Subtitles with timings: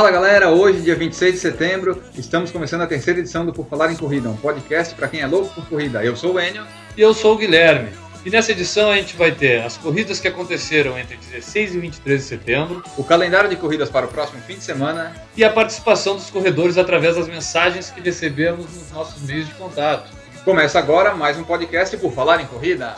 [0.00, 3.92] Fala galera, hoje, dia 26 de setembro, estamos começando a terceira edição do Por Falar
[3.92, 6.02] em Corrida, um podcast para quem é louco por corrida.
[6.02, 6.66] Eu sou o Enio.
[6.96, 7.90] E eu sou o Guilherme.
[8.24, 12.18] E nessa edição a gente vai ter as corridas que aconteceram entre 16 e 23
[12.18, 16.16] de setembro, o calendário de corridas para o próximo fim de semana e a participação
[16.16, 20.10] dos corredores através das mensagens que recebemos nos nossos meios de contato.
[20.46, 22.96] Começa agora mais um podcast Por Falar em Corrida.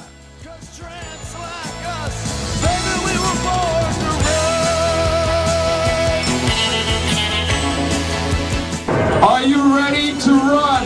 [9.33, 10.85] Are you ready to run?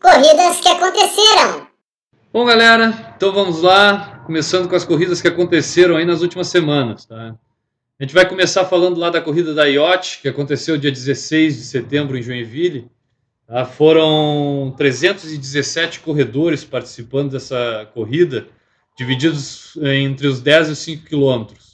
[0.00, 1.66] Corridas que aconteceram.
[2.32, 7.04] Bom, galera, então vamos lá, começando com as corridas que aconteceram aí nas últimas semanas,
[7.04, 7.36] tá?
[7.98, 11.62] A gente vai começar falando lá da corrida da IOT, que aconteceu dia 16 de
[11.64, 12.90] setembro em Joinville.
[13.46, 13.66] Tá?
[13.66, 18.48] Foram 317 corredores participando dessa corrida,
[18.96, 21.69] divididos entre os 10 e os 5 quilômetros.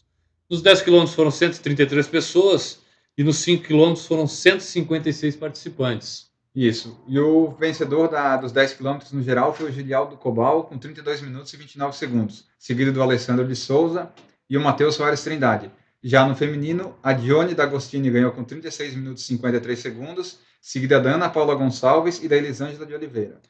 [0.49, 2.79] Nos 10 quilômetros foram 133 pessoas
[3.19, 6.27] e nos 5 quilômetros foram 156 participantes.
[6.55, 6.99] Isso.
[7.09, 11.21] E o vencedor da, dos 10 quilômetros no geral foi o Gilialdo Cobal, com 32
[11.21, 14.11] minutos e 29 segundos, seguido do Alessandro de Souza
[14.49, 15.71] e o Matheus Soares Trindade.
[16.03, 21.15] Já no feminino, a Dione D'Agostini ganhou com 36 minutos e 53 segundos, seguida da
[21.17, 23.41] Ana Paula Gonçalves e da Elisângela de Oliveira.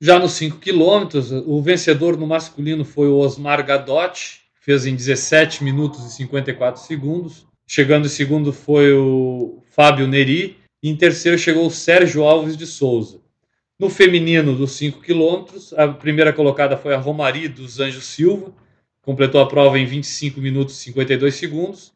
[0.00, 4.40] Já nos 5 quilômetros, o vencedor no masculino foi o Osmar Gadotti,
[4.70, 7.44] fez em 17 minutos e 54 segundos.
[7.66, 10.58] Chegando em segundo foi o Fábio Neri.
[10.80, 13.20] E em terceiro chegou o Sérgio Alves de Souza.
[13.76, 18.54] No feminino dos 5 quilômetros, a primeira colocada foi a Romari dos Anjos Silva,
[19.02, 21.92] completou a prova em 25 minutos e 52 segundos.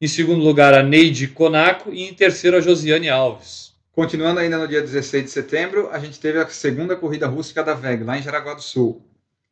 [0.00, 3.74] Em segundo lugar, a Neide Conaco e em terceiro, a Josiane Alves.
[3.92, 7.74] Continuando ainda no dia 16 de setembro, a gente teve a segunda corrida rústica da
[7.74, 9.04] VEG, lá em Jaraguá do Sul.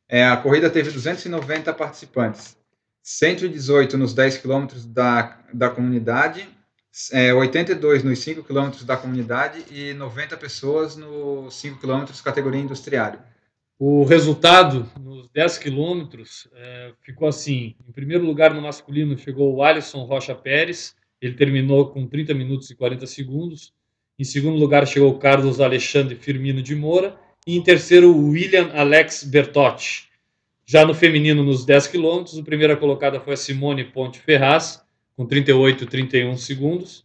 [0.09, 2.57] É, a corrida teve 290 participantes,
[3.03, 6.49] 118 nos 10 quilômetros da, da comunidade,
[7.13, 13.19] é, 82 nos 5 quilômetros da comunidade e 90 pessoas nos 5 quilômetros categoria industriário.
[13.79, 19.63] O resultado nos 10 quilômetros é, ficou assim: em primeiro lugar no masculino chegou o
[19.63, 23.73] Alisson Rocha Pérez, ele terminou com 30 minutos e 40 segundos.
[24.19, 28.71] Em segundo lugar chegou o Carlos Alexandre Firmino de Moura e em terceiro, o William
[28.73, 30.12] Alex Bertotti.
[30.65, 34.83] Já no feminino, nos 10 quilômetros, a primeira colocada foi a Simone Ponte Ferraz,
[35.17, 37.05] com 38 31 segundos.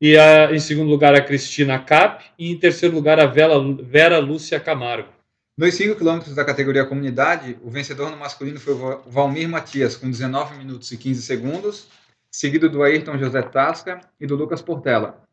[0.00, 2.24] E a, em segundo lugar, a Cristina Cap.
[2.38, 5.08] E em terceiro lugar, a Vera, Vera Lúcia Camargo.
[5.56, 10.10] Nos 5 quilômetros da categoria comunidade, o vencedor no masculino foi o Valmir Matias, com
[10.10, 11.86] 19 minutos e 15 segundos,
[12.28, 15.24] seguido do Ayrton José Tasca e do Lucas Portela,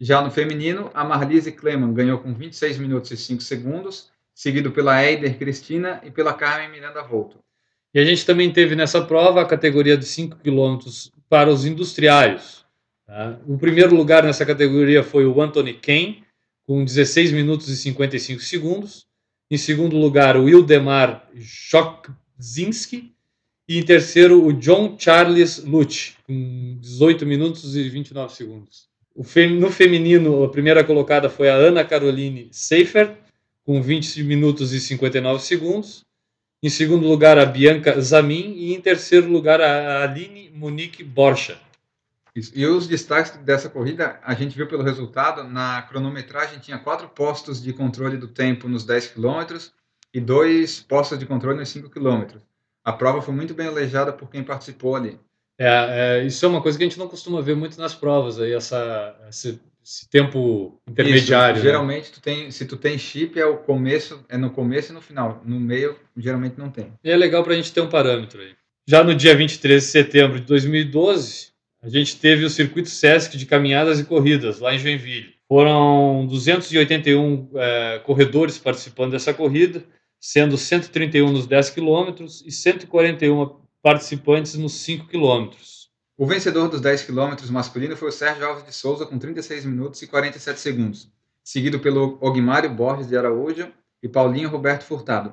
[0.00, 5.04] já no feminino, a Marlise Kleman ganhou com 26 minutos e 5 segundos, seguido pela
[5.04, 7.38] Eider Cristina e pela Carmen Miranda Volto.
[7.94, 12.66] E a gente também teve nessa prova a categoria de 5 quilômetros para os industriários.
[13.06, 13.38] Tá?
[13.46, 16.16] O primeiro lugar nessa categoria foi o Anthony Ken,
[16.66, 19.06] com 16 minutos e 55 segundos.
[19.50, 23.12] Em segundo lugar, o Wildemar Chokzinski.
[23.68, 28.88] E em terceiro, o John Charles Lutz, com 18 minutos e 29 segundos.
[29.14, 33.16] No feminino, a primeira colocada foi a Ana Caroline Seifer,
[33.64, 36.04] com 20 minutos e 59 segundos.
[36.62, 38.54] Em segundo lugar, a Bianca Zamin.
[38.56, 41.58] E em terceiro lugar, a Aline Monique Borcha.
[42.52, 47.62] E os destaques dessa corrida, a gente viu pelo resultado, na cronometragem tinha quatro postos
[47.62, 49.72] de controle do tempo nos 10 quilômetros
[50.12, 52.42] e dois postos de controle nos 5 quilômetros.
[52.84, 55.18] A prova foi muito bem alejada por quem participou ali.
[55.56, 55.68] É,
[56.18, 58.52] é, isso é uma coisa que a gente não costuma ver muito nas provas, aí,
[58.52, 61.56] essa, esse, esse tempo intermediário.
[61.56, 61.70] Isso, né?
[61.70, 65.02] geralmente, tu tem, se tu tem chip, é o começo, é no começo e no
[65.02, 65.42] final.
[65.44, 66.92] No meio, geralmente não tem.
[67.04, 68.52] E é legal para a gente ter um parâmetro aí.
[68.88, 71.48] Já no dia 23 de setembro de 2012,
[71.82, 75.34] a gente teve o circuito Sesc de caminhadas e corridas lá em Joinville.
[75.46, 79.84] Foram 281 é, corredores participando dessa corrida,
[80.18, 85.83] sendo 131 nos 10 quilômetros e 141 participantes nos 5 quilômetros.
[86.16, 90.00] O vencedor dos 10 quilômetros masculino foi o Sérgio Alves de Souza, com 36 minutos
[90.00, 91.10] e 47 segundos,
[91.42, 95.32] seguido pelo Ogmário Borges de Araújo e Paulinho Roberto Furtado.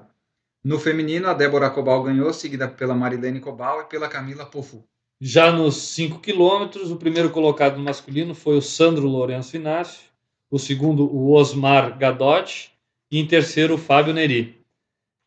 [0.64, 4.84] No feminino, a Débora Cobal ganhou, seguida pela Marilene Cobal e pela Camila Pofu.
[5.20, 10.10] Já nos 5 quilômetros, o primeiro colocado no masculino foi o Sandro Lourenço Inácio,
[10.50, 12.72] o segundo, o Osmar Gadotti,
[13.12, 14.66] e em terceiro, o Fábio Neri.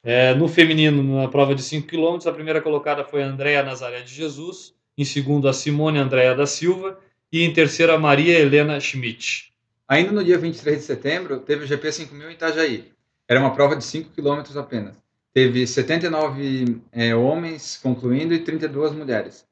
[0.03, 4.03] É, no feminino, na prova de 5 km, a primeira colocada foi a Andréa Nazaré
[4.03, 6.99] de Jesus, em segundo a Simone Andréa da Silva
[7.33, 9.53] e em terceiro a Maria Helena Schmidt.
[9.89, 12.93] Ainda no dia 23 de setembro, teve o GP 5000 em Itajaí.
[13.29, 14.97] Era uma prova de 5 km apenas.
[15.33, 19.45] teve 79 é, homens concluindo e 32 mulheres.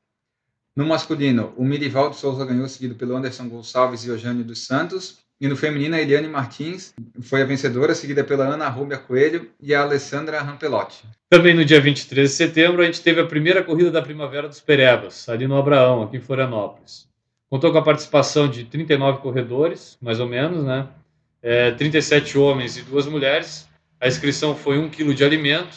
[0.74, 5.18] No masculino, o Mirivaldo Souza ganhou, seguido pelo Anderson Gonçalves e Eugênio dos Santos.
[5.42, 9.74] E no feminino, a Eliane Martins foi a vencedora, seguida pela Ana Rúbia Coelho e
[9.74, 11.02] a Alessandra Rampelotti.
[11.28, 14.60] Também no dia 23 de setembro, a gente teve a primeira corrida da Primavera dos
[14.60, 17.08] Perebas, ali no Abraão, aqui em Florianópolis.
[17.50, 20.86] Contou com a participação de 39 corredores, mais ou menos, né?
[21.42, 23.66] É, 37 homens e duas mulheres.
[24.00, 25.76] A inscrição foi um quilo de alimento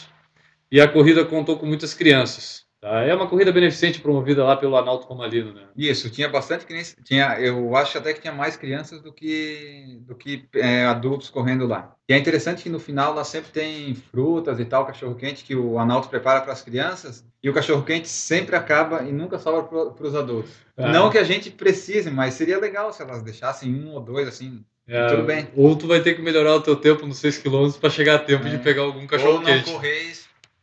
[0.72, 2.65] e a corrida contou com muitas crianças.
[2.82, 3.02] Tá?
[3.02, 5.64] É uma corrida beneficente promovida lá pelo Analto Comalino, né?
[5.76, 6.96] Isso, tinha bastante criança.
[7.04, 11.66] Tinha, eu acho até que tinha mais crianças do que, do que é, adultos correndo
[11.66, 11.96] lá.
[12.08, 15.80] E é interessante que no final lá sempre tem frutas e tal, cachorro-quente que o
[15.80, 17.26] Analto prepara para as crianças.
[17.42, 20.52] E o cachorro-quente sempre acaba e nunca sobra para os adultos.
[20.78, 20.92] Ah.
[20.92, 24.64] Não que a gente precise, mas seria legal se elas deixassem um ou dois assim.
[24.88, 25.48] É, tudo bem.
[25.56, 28.20] Ou tu vai ter que melhorar o teu tempo nos 6 km para chegar a
[28.20, 28.52] tempo é.
[28.52, 29.70] de pegar algum cachorro-quente.
[29.70, 30.12] Ou não correr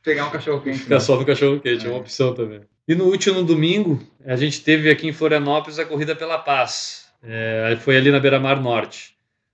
[0.02, 0.78] pegar um cachorro quente.
[0.80, 1.00] Ficar né?
[1.00, 1.88] só no cachorro quente, é.
[1.88, 2.60] é uma opção também.
[2.86, 7.06] E no último domingo, a gente teve aqui em Florianópolis a Corrida pela Paz.
[7.22, 9.12] É, foi ali na Beira-Mar Norte.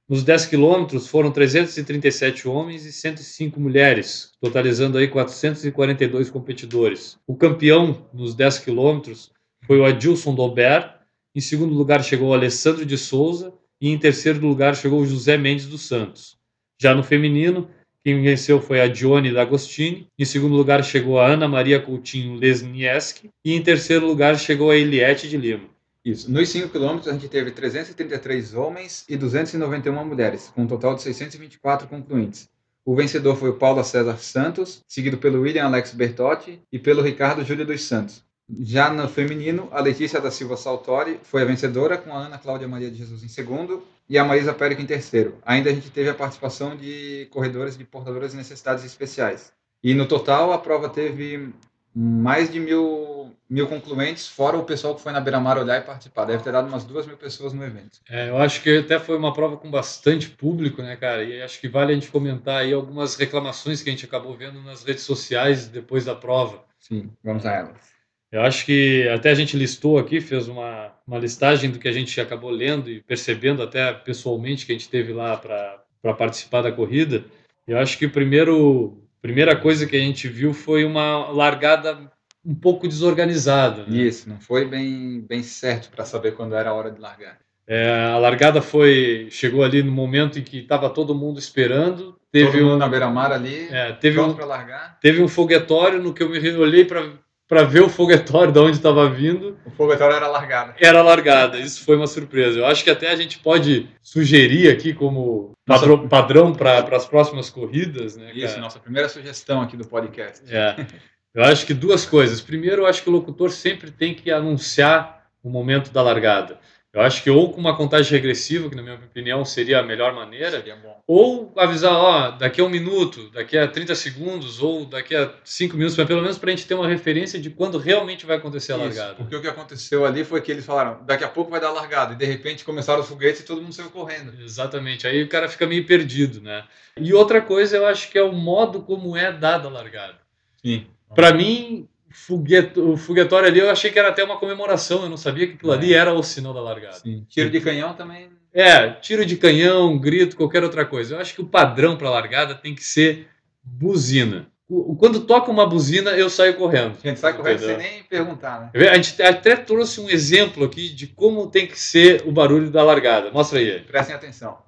[0.09, 7.19] Nos 10 quilômetros foram 337 homens e 105 mulheres, totalizando aí 442 competidores.
[7.27, 9.31] O campeão nos 10 quilômetros
[9.67, 10.95] foi o Adilson Dolbert,
[11.35, 15.37] em segundo lugar chegou o Alessandro de Souza e em terceiro lugar chegou o José
[15.37, 16.39] Mendes dos Santos.
[16.81, 17.69] Já no feminino,
[18.05, 20.09] quem venceu foi a Dione D'Agostini.
[20.19, 23.31] Em segundo lugar chegou a Ana Maria Coutinho Lesnieski.
[23.45, 25.69] E em terceiro lugar chegou a Eliette de Lima.
[26.05, 26.31] Isso.
[26.31, 31.03] Nos 5 quilômetros a gente teve 333 homens e 291 mulheres, com um total de
[31.03, 32.49] 624 concluintes.
[32.85, 37.45] O vencedor foi o Paulo César Santos, seguido pelo William Alex Bertotti e pelo Ricardo
[37.45, 38.25] Júlio dos Santos.
[38.51, 42.67] Já no feminino, a Letícia da Silva Saltori foi a vencedora, com a Ana Cláudia
[42.67, 45.37] Maria de Jesus em segundo e a Marisa Périca em terceiro.
[45.45, 49.53] Ainda a gente teve a participação de corredores de portadoras de necessidades especiais.
[49.83, 51.53] E no total, a prova teve
[51.95, 56.25] mais de mil, mil concluentes, fora o pessoal que foi na Beira-Mar olhar e participar.
[56.25, 58.01] Deve ter dado umas duas mil pessoas no evento.
[58.09, 61.23] É, eu acho que até foi uma prova com bastante público, né, cara?
[61.23, 64.63] E acho que vale a gente comentar aí algumas reclamações que a gente acabou vendo
[64.63, 66.65] nas redes sociais depois da prova.
[66.79, 67.98] Sim, vamos a elas.
[68.31, 71.93] Eu acho que até a gente listou aqui, fez uma, uma listagem do que a
[71.93, 76.71] gente acabou lendo e percebendo até pessoalmente que a gente teve lá para participar da
[76.71, 77.25] corrida.
[77.67, 81.99] Eu acho que o primeiro primeira coisa que a gente viu foi uma largada
[82.45, 83.85] um pouco desorganizada.
[83.85, 83.99] Né?
[83.99, 87.39] Isso, não foi bem, bem certo para saber quando era a hora de largar.
[87.67, 92.19] É, a largada foi chegou ali no momento em que estava todo mundo esperando.
[92.33, 94.99] Teve todo um, mundo na beira-mar ali, é, teve um, para largar.
[95.01, 97.07] Teve um foguetório no que eu me olhei para
[97.49, 99.57] para ver o foguetório de onde estava vindo.
[99.65, 100.75] O foguetório era largada.
[100.79, 102.59] Era largada, isso foi uma surpresa.
[102.59, 105.97] Eu acho que até a gente pode sugerir aqui como nossa...
[106.09, 108.17] padrão para as próximas corridas.
[108.17, 108.61] Né, isso, cara?
[108.61, 110.43] nossa primeira sugestão aqui do podcast.
[110.55, 110.87] É.
[111.35, 112.41] Eu acho que duas coisas.
[112.41, 116.59] Primeiro, eu acho que o locutor sempre tem que anunciar o momento da largada.
[116.99, 120.13] Eu acho que ou com uma contagem regressiva, que na minha opinião seria a melhor
[120.13, 120.65] maneira,
[121.07, 125.77] ou avisar, ó, daqui a um minuto, daqui a 30 segundos, ou daqui a 5
[125.77, 128.79] minutos, pelo menos para a gente ter uma referência de quando realmente vai acontecer a
[128.79, 129.15] largada.
[129.15, 131.73] Porque o que aconteceu ali foi que eles falaram, daqui a pouco vai dar a
[131.73, 134.33] largada, e de repente começaram os foguetes e todo mundo saiu correndo.
[134.43, 136.65] Exatamente, aí o cara fica meio perdido, né?
[136.97, 140.19] E outra coisa, eu acho que é o modo como é dada a largada.
[140.61, 140.85] Sim.
[141.15, 145.17] Para mim, fogueto, o foguetório ali, eu achei que era até uma comemoração, eu não
[145.17, 145.77] sabia que aquilo é.
[145.77, 146.95] ali era o sinal da largada.
[146.95, 147.27] Sim.
[147.29, 148.31] Tiro de canhão também.
[148.53, 151.15] É, tiro de canhão, grito, qualquer outra coisa.
[151.15, 153.29] Eu acho que o padrão para largada tem que ser
[153.63, 154.51] buzina.
[154.99, 156.97] Quando toca uma buzina, eu saio correndo.
[157.03, 158.89] A gente sai correndo sem nem perguntar, né?
[158.89, 162.83] A gente até trouxe um exemplo aqui de como tem que ser o barulho da
[162.83, 163.31] largada.
[163.31, 163.81] Mostra aí.
[163.81, 164.59] Prestem atenção.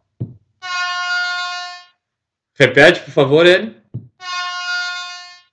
[2.55, 3.80] Repete, por favor, ele.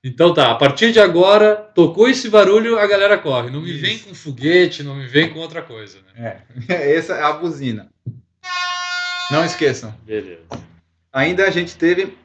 [0.07, 3.49] Então tá, a partir de agora, tocou esse barulho, a galera corre.
[3.49, 3.81] Não me Isso.
[3.81, 5.97] vem com foguete, não me vem com outra coisa.
[6.15, 6.41] Né?
[6.69, 7.89] É, essa é a buzina.
[9.29, 9.93] Não esqueçam.
[10.05, 10.43] Beleza.
[11.11, 12.17] Ainda a gente teve,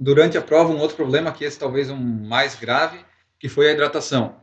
[0.00, 2.98] durante a prova, um outro problema, que esse talvez um mais grave,
[3.38, 4.36] que foi a hidratação.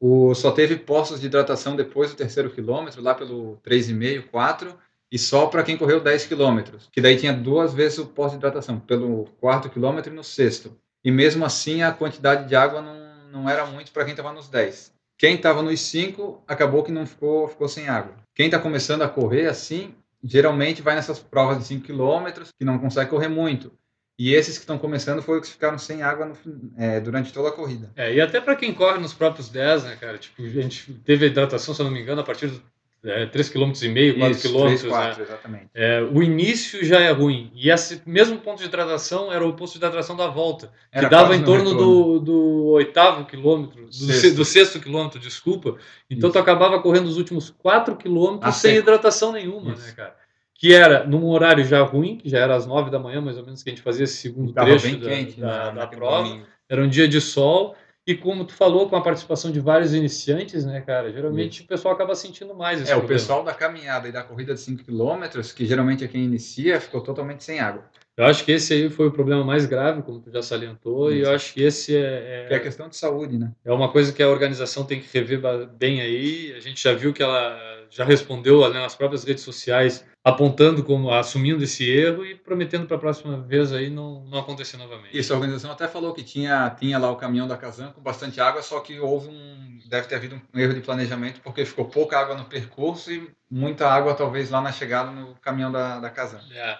[0.00, 4.74] O, só teve postos de hidratação depois do terceiro quilômetro, lá pelo 3,5, 4,
[5.12, 8.36] e só para quem correu 10 quilômetros, que daí tinha duas vezes o posto de
[8.38, 13.30] hidratação, pelo quarto quilômetro e no sexto e mesmo assim a quantidade de água não,
[13.30, 14.92] não era muito para quem estava nos 10.
[15.18, 18.14] Quem estava nos 5 acabou que não ficou, ficou sem água.
[18.34, 22.78] Quem está começando a correr assim, geralmente vai nessas provas de 5 km que não
[22.78, 23.72] consegue correr muito.
[24.18, 26.36] E esses que estão começando foram os que ficaram sem água no,
[26.76, 27.90] é, durante toda a corrida.
[27.96, 30.18] É, e até para quem corre nos próprios 10, né, cara?
[30.18, 32.62] Tipo, a gente teve hidratação, se eu não me engano, a partir do
[33.04, 35.48] é, 3,5 km, 4 Isso, km.
[35.48, 35.62] né?
[35.74, 37.50] É, o início já é ruim.
[37.54, 41.08] E esse mesmo ponto de hidratação era o posto de hidratação da volta, que Era
[41.08, 44.36] dava quase em no torno do, do oitavo quilômetro, do Sexto.
[44.36, 45.76] do sexto quilômetro, desculpa.
[46.10, 46.38] Então Isso.
[46.38, 49.86] tu acabava correndo os últimos quatro quilômetros A sem hidratação nenhuma, Isso.
[49.86, 50.16] né, cara?
[50.54, 53.44] Que era num horário já ruim, que já era às nove da manhã, mais ou
[53.44, 56.38] menos, que a gente fazia esse segundo trecho da, quente da, na, da naquele prova.
[56.68, 57.74] Era um dia de sol.
[58.06, 61.12] E como tu falou, com a participação de vários iniciantes, né, cara?
[61.12, 63.20] Geralmente o pessoal acaba sentindo mais esse É, o problema.
[63.20, 67.02] pessoal da caminhada e da corrida de 5 km, que geralmente é quem inicia, ficou
[67.02, 67.84] totalmente sem água.
[68.16, 71.20] Eu acho que esse aí foi o problema mais grave, como tu já salientou, e
[71.20, 71.30] Isso.
[71.30, 73.52] eu acho que esse é, é é, questão de saúde, né?
[73.64, 75.40] é uma coisa que a organização tem que rever
[75.78, 76.52] bem aí.
[76.56, 81.10] A gente já viu que ela já respondeu né, nas próprias redes sociais, apontando como
[81.10, 85.18] assumindo esse erro e prometendo para a próxima vez aí não, não acontecer novamente.
[85.18, 88.40] Isso, a organização até falou que tinha, tinha lá o caminhão da Kazan com bastante
[88.40, 89.78] água, só que houve um.
[89.88, 93.88] Deve ter havido um erro de planejamento, porque ficou pouca água no percurso e muita
[93.88, 96.40] água, talvez, lá na chegada no caminhão da, da Kazan.
[96.52, 96.78] É.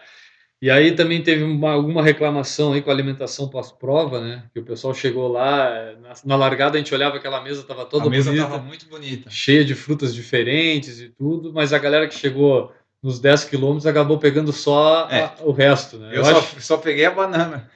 [0.62, 4.42] E aí também teve uma- alguma reclamação aí com a alimentação pós-prova, né?
[4.52, 7.86] Que o pessoal chegou lá, eh, na, na largada a gente olhava aquela mesa estava
[7.86, 8.46] toda a mesa bonita.
[8.46, 9.30] estava muito bonita.
[9.30, 14.18] cheia de frutas diferentes e tudo, mas a galera que chegou nos 10 quilômetros acabou
[14.18, 15.30] pegando só a- É.
[15.40, 16.10] o resto, né?
[16.12, 17.70] Eu, Eu, só, acho, só peguei a banana.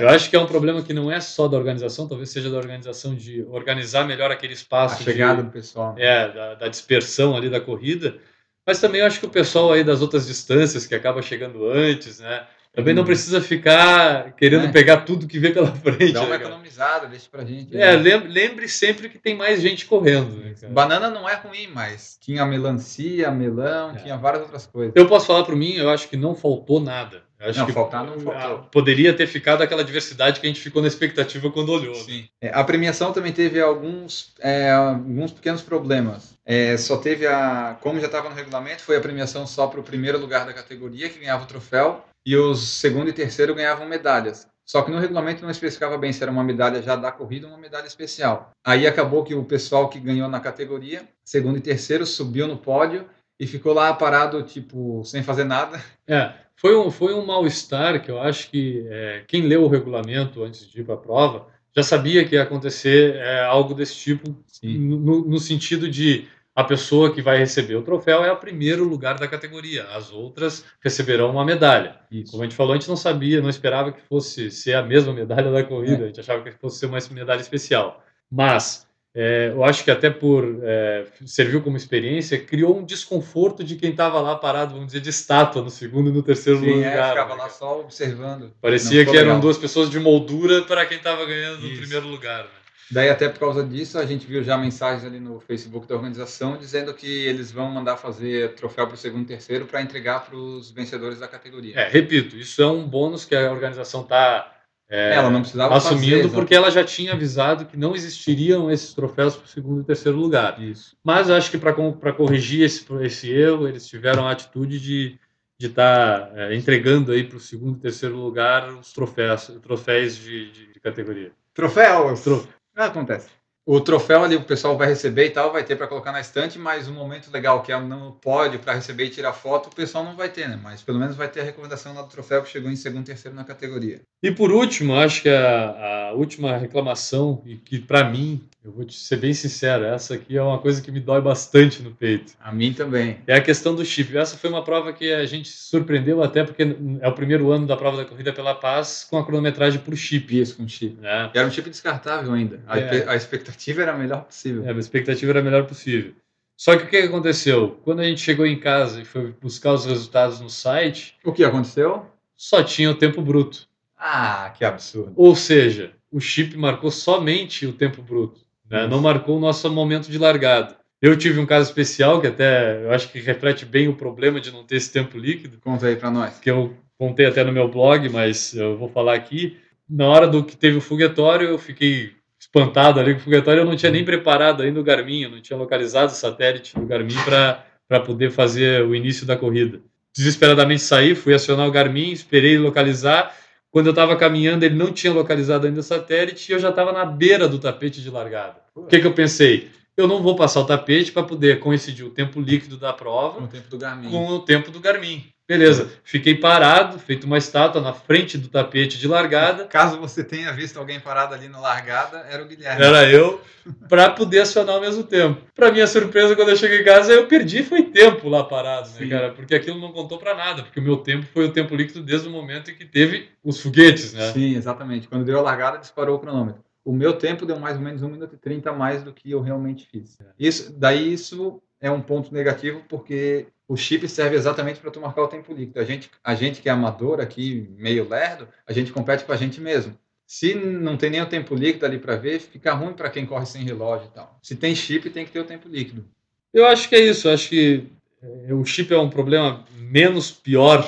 [0.00, 2.56] eu acho que é um problema que não é só da organização, talvez seja da
[2.58, 5.96] organização de organizar melhor aquele A espaço chegada de, do pessoal.
[5.98, 8.18] é, da, da dispersão ali da corrida,
[8.66, 12.20] mas também eu acho que o pessoal aí das outras distâncias que acaba chegando antes,
[12.20, 12.44] né?
[12.72, 13.06] Também não Hum.
[13.06, 14.70] precisa ficar querendo É.
[14.70, 16.12] pegar tudo que vê pela frente.
[16.12, 17.76] Dá uma né, economizada, deixa pra gente.
[17.76, 18.16] É, né?
[18.28, 20.36] lembre, sempre que tem mais gente correndo.
[20.36, 20.54] Né?
[20.68, 23.94] Banana não é ruim, mas tinha melancia, melão, É.
[24.02, 24.92] tinha várias outras coisas.
[24.94, 27.22] Eu posso falar por mim, eu acho que não faltou nada.
[27.40, 28.58] Acho Não, que faltar não faltou.
[28.70, 31.94] poderia ter ficado aquela diversidade que a gente ficou na expectativa quando olhou.
[31.96, 32.02] né?
[32.02, 32.28] Sim.
[32.40, 36.34] É, a premiação também teve alguns, é, alguns pequenos problemas.
[36.44, 37.78] É, só teve a.
[37.80, 41.08] Como já estava no regulamento, foi a premiação só para o primeiro lugar da categoria,
[41.08, 44.46] que ganhava o troféu, e os segundo e terceiro ganhavam medalhas.
[44.66, 47.52] Só que no regulamento não especificava bem se era uma medalha já da corrida ou
[47.52, 48.50] uma medalha especial.
[48.64, 53.04] Aí acabou que o pessoal que ganhou na categoria, segundo e terceiro, subiu no pódio
[53.40, 55.82] e ficou lá parado, tipo, sem fazer nada.
[56.06, 60.44] É, foi um, foi um mal-estar que eu acho que é, quem leu o regulamento
[60.44, 64.36] antes de ir para a prova já sabia que ia acontecer é, algo desse tipo,
[64.62, 69.18] no, no sentido de a pessoa que vai receber o troféu é o primeiro lugar
[69.18, 72.00] da categoria, as outras receberão uma medalha.
[72.10, 72.32] Isso.
[72.32, 75.14] Como a gente falou, a gente não sabia, não esperava que fosse ser a mesma
[75.14, 76.04] medalha da corrida, É.
[76.04, 78.04] a gente achava que fosse ser uma medalha especial.
[78.30, 83.74] Mas é, eu acho que até por é, serviu como experiência, criou um desconforto de
[83.74, 86.90] quem estava lá parado, vamos dizer, de estátua no segundo e no terceiro Sim, é,
[86.90, 87.08] lugar.
[87.08, 88.52] ficava né, lá só observando.
[88.60, 89.40] Parecia que eram legal.
[89.40, 91.80] duas pessoas de moldura para quem estava ganhando no Isso.
[91.80, 92.44] primeiro lugar.
[92.44, 92.50] Né?
[92.92, 96.56] Daí, até por causa disso, a gente viu já mensagens ali no Facebook da organização
[96.56, 100.36] dizendo que eles vão mandar fazer troféu para o segundo e terceiro para entregar para
[100.36, 101.78] os vencedores da categoria.
[101.78, 104.59] É, repito, isso é um bônus que a organização está
[104.90, 109.36] Ela não precisava assumindo, fazer, porque ela já tinha avisado que não existiriam esses troféus
[109.36, 110.60] para o segundo e terceiro lugar.
[110.60, 110.96] Isso.
[111.04, 115.18] Mas eu acho que para corrigir esse, esse erro, eles tiveram a atitude de
[115.60, 120.80] estar entregando aí para o segundo e terceiro lugar os troféus, troféus de, de- de
[120.80, 121.32] categoria.
[121.54, 122.20] Troféus!
[122.22, 123.28] Tro- Ah, acontece.
[123.66, 126.58] O troféu ali o pessoal vai receber e tal, vai ter para colocar na estante,
[126.58, 130.02] mas o momento legal que é no pódio para receber e tirar foto, o pessoal
[130.02, 130.58] não vai ter, né?
[130.60, 133.36] Mas pelo menos vai ter a recomendação lá do troféu que chegou em segundo terceiro
[133.36, 134.00] na categoria.
[134.22, 138.84] E por último, acho que a, a última reclamação, e que para mim, eu vou
[138.84, 142.34] te ser bem sincero, essa aqui é uma coisa que me dói bastante no peito.
[142.38, 143.18] A mim também.
[143.26, 144.14] É a questão do chip.
[144.16, 147.76] Essa foi uma prova que a gente surpreendeu até porque é o primeiro ano da
[147.76, 150.38] prova da Corrida pela Paz com a cronometragem por chip.
[150.38, 150.98] Isso com chip.
[151.02, 152.60] E era um chip descartável ainda.
[152.66, 153.08] A, É.
[153.08, 154.64] a expectativa era a melhor possível.
[154.66, 156.12] É, a expectativa era a melhor possível.
[156.54, 157.80] Só que o que aconteceu?
[157.82, 161.42] Quando a gente chegou em casa e foi buscar os resultados no site, O que
[161.42, 162.04] aconteceu?
[162.36, 163.66] só tinha o tempo bruto.
[163.96, 165.12] Ah, que absurdo.
[165.16, 168.86] Ou seja, o chip marcou somente o tempo bruto, né?
[168.86, 170.76] não marcou o nosso momento de largada.
[171.02, 174.52] Eu tive um caso especial que até eu acho que reflete bem o problema de
[174.52, 176.38] não ter esse tempo líquido, Conta aí para nós.
[176.38, 179.56] que eu contei até no meu blog, mas eu vou falar aqui.
[179.88, 183.62] Na hora do que teve o foguetório, eu fiquei espantado ali com o foguetório.
[183.62, 186.86] Eu não tinha nem preparado ainda o Garmin, eu não tinha localizado o satélite do
[186.86, 189.80] Garmin para poder fazer o início da corrida.
[190.14, 193.34] Desesperadamente saí, fui acionar o Garmin, esperei localizar.
[193.70, 196.92] Quando eu estava caminhando, ele não tinha localizado ainda o satélite e eu já estava
[196.92, 198.56] na beira do tapete de largada.
[198.74, 199.70] O que, que eu pensei?
[199.96, 203.48] Eu não vou passar o tapete para poder coincidir o tempo líquido da prova o
[203.48, 203.68] tempo
[204.10, 205.24] com o tempo do Garmin.
[205.50, 209.64] Beleza, fiquei parado, feito uma estátua na frente do tapete de largada.
[209.64, 212.80] Caso você tenha visto alguém parado ali na largada, era o Guilherme.
[212.80, 213.40] Era eu,
[213.88, 215.42] para poder acionar ao mesmo tempo.
[215.52, 219.08] Para minha surpresa, quando eu cheguei em casa, eu perdi foi tempo lá parado, né,
[219.08, 219.32] cara?
[219.32, 222.28] Porque aquilo não contou para nada, porque o meu tempo foi o tempo líquido desde
[222.28, 224.30] o momento em que teve os foguetes, né?
[224.30, 225.08] Sim, exatamente.
[225.08, 226.62] Quando deu a largada, disparou o cronômetro.
[226.84, 229.28] O meu tempo deu mais ou menos 1 minuto e 30 a mais do que
[229.28, 230.16] eu realmente fiz.
[230.38, 235.22] Isso, daí isso é um ponto negativo, porque o chip serve exatamente para tu marcar
[235.22, 235.80] o tempo líquido.
[235.80, 239.36] A gente, a gente que é amador aqui, meio lerdo, a gente compete com a
[239.36, 239.96] gente mesmo.
[240.26, 243.46] Se não tem nem o tempo líquido ali para ver, fica ruim para quem corre
[243.46, 244.38] sem relógio e tal.
[244.42, 246.04] Se tem chip, tem que ter o tempo líquido.
[246.52, 247.86] Eu acho que é isso, eu acho que
[248.22, 250.82] eh, o chip é um problema menos pior,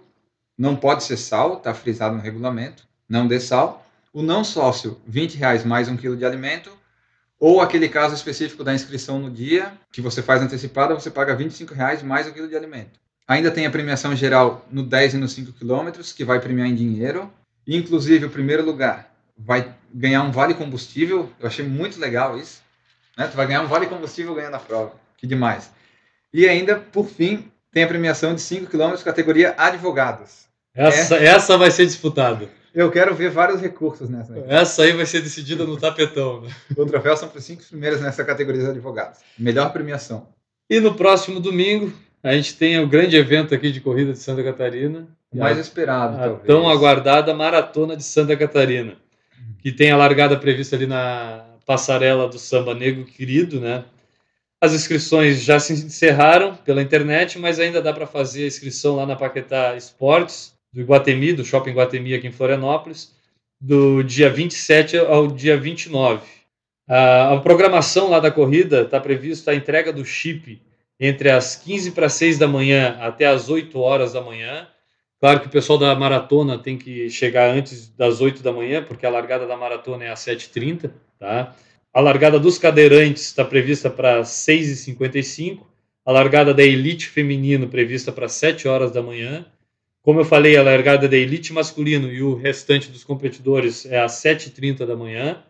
[0.57, 3.85] não pode ser sal, está frisado no regulamento, não dê sal.
[4.11, 6.71] O não sócio, 20 reais mais um quilo de alimento,
[7.39, 11.73] ou aquele caso específico da inscrição no dia, que você faz antecipada, você paga 25
[11.73, 12.99] reais mais um quilo de alimento.
[13.27, 16.75] Ainda tem a premiação geral no 10 e no 5 quilômetros, que vai premiar em
[16.75, 17.31] dinheiro.
[17.65, 21.31] Inclusive, o primeiro lugar vai ganhar um vale combustível.
[21.39, 22.61] Eu achei muito legal isso.
[23.17, 23.27] Né?
[23.27, 24.93] Tu vai ganhar um vale combustível ganhando a prova.
[25.17, 25.71] Que demais.
[26.33, 30.47] E ainda, por fim, tem a premiação de 5 km categoria advogados.
[30.73, 32.49] Essa, essa vai ser disputada.
[32.73, 34.33] Eu quero ver vários recursos nessa.
[34.47, 36.41] Essa aí vai ser decidida no tapetão.
[36.41, 36.49] Né?
[36.75, 39.19] O troféu são para os cinco primeiros nessa categoria de advogados.
[39.37, 40.27] Melhor premiação.
[40.67, 41.93] E no próximo domingo,
[42.23, 45.07] a gente tem o grande evento aqui de corrida de Santa Catarina.
[45.31, 46.47] O mais a, esperado, a talvez.
[46.47, 48.95] tão aguardada Maratona de Santa Catarina,
[49.61, 53.85] que tem a largada prevista ali na passarela do Samba Negro Querido, né?
[54.63, 59.05] As inscrições já se encerraram pela internet, mas ainda dá para fazer a inscrição lá
[59.05, 63.13] na Paquetá Esportes, do Iguatemi, do Shopping Iguatemi aqui em Florianópolis,
[63.59, 66.21] do dia 27 ao dia 29.
[66.87, 70.61] A, a programação lá da corrida está prevista a entrega do chip
[70.97, 74.65] entre as 15 para 6 da manhã até as 8 horas da manhã.
[75.19, 79.05] Claro que o pessoal da maratona tem que chegar antes das 8 da manhã, porque
[79.05, 81.53] a largada da maratona é às 7h30, tá?
[81.93, 85.59] A largada dos cadeirantes está prevista para 6h55.
[86.03, 89.45] A largada da elite feminino prevista para 7 horas da manhã.
[90.01, 94.13] Como eu falei, a largada da elite masculino e o restante dos competidores é às
[94.13, 95.43] 7h30 da manhã.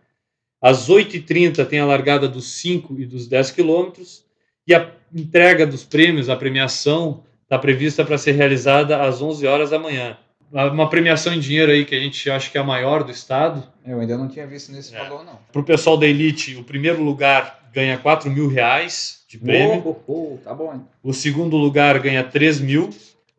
[0.61, 4.25] Às 8h30 tem a largada dos 5 e dos 10 quilômetros.
[4.67, 9.69] E a entrega dos prêmios, a premiação, está prevista para ser realizada às 11 horas
[9.69, 10.17] da manhã.
[10.53, 13.63] Uma premiação em dinheiro aí que a gente acha que é a maior do estado.
[13.83, 14.99] Eu ainda não tinha visto nesse É.
[14.99, 15.39] valor, não.
[15.51, 19.81] Para o pessoal da elite, o primeiro lugar ganha 4 mil reais de prêmio.
[19.83, 20.81] Oh, oh, oh, tá bom, hein?
[21.01, 22.91] O segundo lugar ganha 3 mil.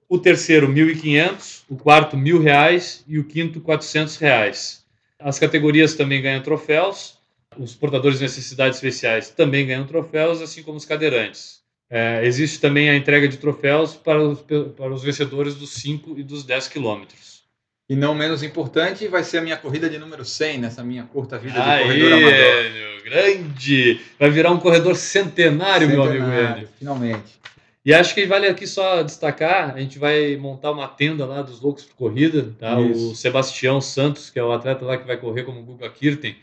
[0.08, 1.62] O terceiro, 1.500.
[1.68, 3.04] O quarto, mil reais.
[3.06, 4.84] E o quinto, 400 reais.
[5.20, 7.16] As categorias também ganham troféus.
[7.56, 11.53] Os portadores de necessidades especiais também ganham troféus, assim como os cadeirantes.
[11.96, 14.40] É, existe também a entrega de troféus para os,
[14.76, 17.44] para os vencedores dos 5 e dos 10 quilômetros.
[17.88, 21.38] E não menos importante, vai ser a minha corrida de número 100 nessa minha curta
[21.38, 22.66] vida de Aê, corredor amador.
[22.66, 24.00] Enio, grande!
[24.18, 26.68] Vai virar um corredor centenário, meu amigo Centenário, Enio.
[26.76, 27.38] Finalmente.
[27.84, 31.60] E acho que vale aqui só destacar, a gente vai montar uma tenda lá dos
[31.60, 32.80] loucos por corrida, tá?
[32.80, 33.12] Isso.
[33.12, 36.34] O Sebastião Santos, que é o atleta lá que vai correr como Guga Kirten,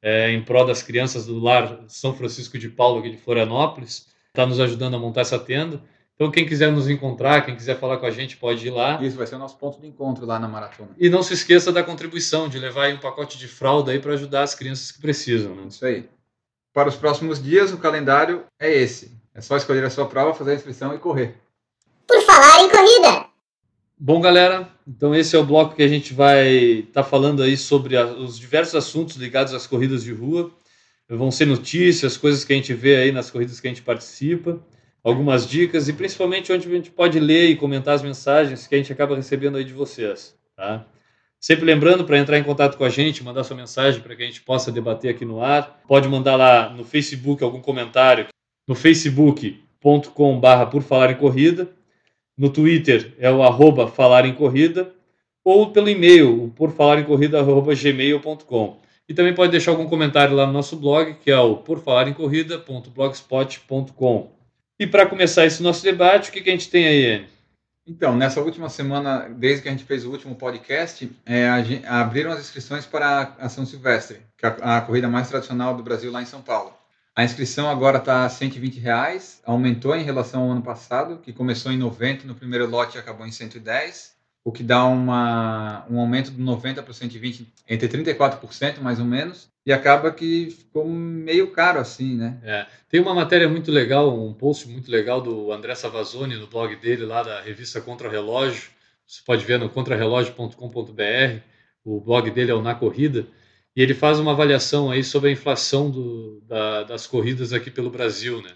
[0.00, 4.46] é, em prol das crianças do lar São Francisco de Paulo aqui de Florianópolis, está
[4.46, 5.80] nos ajudando a montar essa tenda.
[6.14, 9.02] Então quem quiser nos encontrar, quem quiser falar com a gente, pode ir lá.
[9.02, 10.90] Isso vai ser o nosso ponto de encontro lá na maratona.
[10.98, 14.12] E não se esqueça da contribuição, de levar aí um pacote de fralda aí para
[14.12, 15.54] ajudar as crianças que precisam.
[15.54, 15.64] Né?
[15.68, 16.08] Isso aí.
[16.72, 19.18] Para os próximos dias, o calendário é esse.
[19.34, 21.36] É só escolher a sua prova, fazer a inscrição e correr.
[22.06, 23.30] Por falar em corrida,
[24.02, 27.98] Bom, galera, então esse é o bloco que a gente vai estar falando aí sobre
[27.98, 30.50] a- os diversos assuntos ligados às corridas de rua.
[31.10, 34.60] Vão ser notícias, coisas que a gente vê aí nas corridas que a gente participa,
[35.02, 38.78] algumas dicas e principalmente onde a gente pode ler e comentar as mensagens que a
[38.78, 40.86] gente acaba recebendo aí de vocês, tá?
[41.40, 44.26] Sempre lembrando para entrar em contato com a gente, mandar sua mensagem para que a
[44.26, 45.80] gente possa debater aqui no ar.
[45.88, 48.26] Pode mandar lá no Facebook algum comentário
[48.68, 51.70] no facebook.com/barra por falar em corrida.
[52.36, 54.94] No Twitter é o arroba falar em corrida
[55.42, 57.06] ou pelo e-mail, por falar em.
[59.10, 64.32] E também pode deixar algum comentário lá no nosso blog, que é o porfalarencorrida.blogspot.com.
[64.78, 67.26] E para começar esse nosso debate, o que, que a gente tem aí, Anne?
[67.84, 71.56] Então, nessa última semana, desde que a gente fez o último podcast, é, a
[72.00, 75.82] abriram as inscrições para a São Silvestre, que é a, a corrida mais tradicional do
[75.82, 76.72] Brasil lá em São Paulo.
[77.16, 81.78] A inscrição agora está 120 reais, aumentou em relação ao ano passado, que começou em
[81.78, 84.14] 90 no primeiro lote e acabou em 110,
[84.44, 89.48] o que dá uma, um aumento de 90 para 120, entre 34% mais ou menos,
[89.66, 92.38] e acaba que ficou meio caro assim, né?
[92.42, 96.74] É, tem uma matéria muito legal, um post muito legal do André Savazone no blog
[96.76, 98.70] dele, lá da revista Contra Relógio.
[99.06, 101.40] Você pode ver no contrarrelógio.com.br.
[101.84, 103.26] O blog dele é o Na Corrida.
[103.76, 107.90] E ele faz uma avaliação aí sobre a inflação do- da- das corridas aqui pelo
[107.90, 108.50] Brasil, né?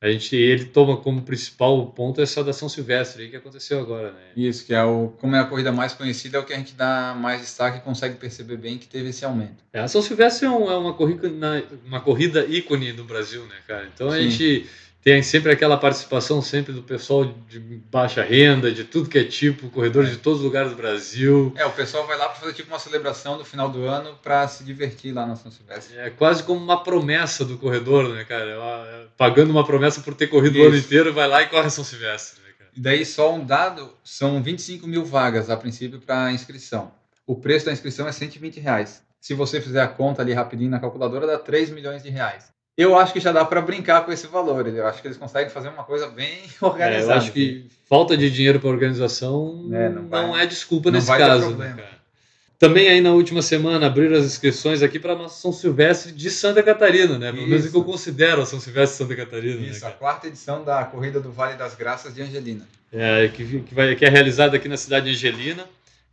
[0.00, 4.12] A gente, ele toma como principal ponto essa da São Silvestre aí que aconteceu agora,
[4.12, 4.20] né?
[4.36, 6.74] Isso, que é o, como é a corrida mais conhecida, é o que a gente
[6.74, 9.64] dá mais destaque e consegue perceber bem que teve esse aumento.
[9.72, 11.30] É, a São Silvestre é, um- é uma, corrida,
[11.86, 13.88] uma corrida ícone do Brasil, né, cara?
[13.94, 14.30] Então a Sim.
[14.30, 14.66] gente
[15.06, 19.70] tem sempre aquela participação sempre do pessoal de baixa renda, de tudo que é tipo,
[19.70, 21.54] corredores de todos os lugares do Brasil.
[21.56, 24.48] É, o pessoal vai lá para fazer tipo uma celebração do final do ano para
[24.48, 25.96] se divertir lá na São Silvestre.
[25.96, 28.50] É quase como uma promessa do corredor, né, cara?
[28.50, 30.86] É é pagando uma promessa por ter corrido o ano Isso.
[30.86, 32.70] inteiro, vai lá e corre a São Silvestre, né, cara?
[32.74, 36.90] E daí só um dado, são 25 mil vagas a princípio para inscrição.
[37.24, 39.04] O preço da inscrição é 120 reais.
[39.20, 42.55] Se você fizer a conta ali rapidinho na calculadora, dá 3 milhões de reais.
[42.76, 44.66] Eu acho que já dá para brincar com esse valor.
[44.68, 46.28] Eu acho que eles conseguem fazer uma coisa bem
[46.60, 47.14] É, eu organizada.
[47.18, 51.08] acho que falta de dinheiro para organização É, não não, vai- é desculpa não nesse
[51.16, 51.74] caso, né?
[52.58, 56.30] Também aí na última semana abriram as inscrições aqui para a nossa São Silvestre de
[56.30, 57.30] Santa Catarina, né?
[57.30, 59.60] Pelo menos que eu considero a São Silvestre de Santa Catarina.
[59.60, 59.94] né, Isso, a cara?
[59.94, 62.66] quarta edição da Corrida do Vale das Graças de Angelina.
[62.92, 65.66] É, que, que, vai, que é realizada aqui na cidade de Angelina,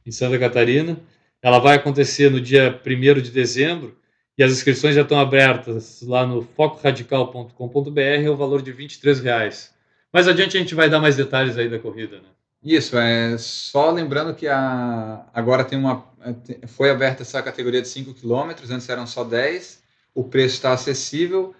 [0.05, 0.97] em Santa Catarina.
[1.41, 3.95] Ela vai acontecer no dia 1 de dezembro
[4.37, 9.73] e as inscrições já estão abertas lá no focoradical.com.br, o valor de 23 reais.
[10.11, 12.27] Mais adiante a gente vai dar mais detalhes aí da corrida, né?
[12.63, 16.05] Isso, é só lembrando que a, agora tem uma,
[16.67, 19.83] foi aberta essa categoria de 5 km, antes eram só 10,
[20.15, 21.53] o preço está acessível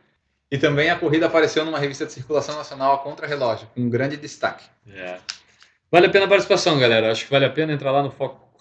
[0.49, 4.63] e também a corrida apareceu numa revista de circulação nacional a contra-relógio, com grande destaque.
[4.88, 5.17] É.
[5.91, 7.12] Vale a pena a participação, galera.
[7.12, 8.12] Acho que vale a pena entrar lá no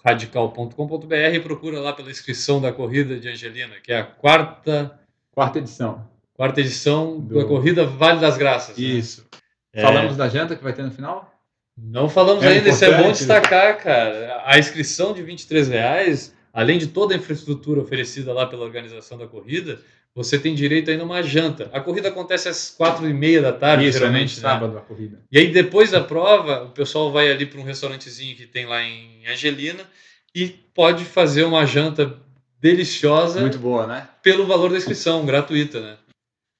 [0.03, 4.99] focoradical.com.br e procura lá pela inscrição da corrida de Angelina, que é a quarta,
[5.31, 6.07] Quarta edição.
[6.33, 8.77] quarta edição Do- da corrida Vale das Graças.
[8.77, 8.83] né?
[8.83, 9.25] Isso.
[9.73, 9.81] É.
[9.81, 11.31] Falamos da janta que vai ter no final?
[11.75, 13.17] Não falamos É ainda, isso é bom importante.
[13.17, 14.43] destacar, cara.
[14.45, 19.25] A inscrição de 23 reais, além de toda a infraestrutura oferecida lá pela organização da
[19.25, 19.79] corrida,
[20.15, 21.69] você tem direito ainda a uma janta.
[21.73, 24.41] A corrida acontece às quatro e meia da tarde, Isso, é geralmente, né?
[24.41, 25.19] sábado a corrida.
[25.31, 28.81] E aí, depois da prova, o pessoal vai ali para um restaurantezinho que tem lá
[28.83, 29.83] em Angelina
[30.35, 32.15] e pode fazer uma janta
[32.59, 34.07] deliciosa Muito boa, né?
[34.21, 35.97] pelo valor da inscrição, gratuita, né?